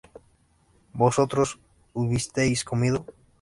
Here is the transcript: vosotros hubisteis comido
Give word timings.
vosotros 0.93 1.59
hubisteis 1.93 2.63
comido 2.63 3.05